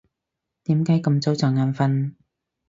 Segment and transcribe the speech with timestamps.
[0.63, 2.13] 點解咁早就眼瞓？